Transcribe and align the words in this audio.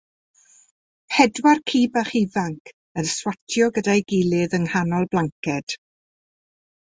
pedwar 1.15 1.59
ci 1.71 1.81
bach 1.97 2.09
ifanc 2.21 2.71
yn 3.01 3.09
swatio 3.11 3.69
gyda'i 3.75 4.05
gilydd 4.13 4.57
yng 4.59 4.67
nghanol 4.71 5.05
blanced. 5.11 5.77